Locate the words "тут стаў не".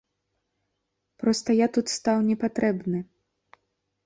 1.75-2.37